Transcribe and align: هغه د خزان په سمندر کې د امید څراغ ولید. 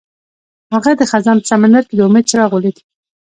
هغه 0.73 0.91
د 0.99 1.01
خزان 1.11 1.37
په 1.41 1.47
سمندر 1.51 1.83
کې 1.87 1.95
د 1.97 2.01
امید 2.07 2.25
څراغ 2.29 2.51
ولید. 2.53 2.77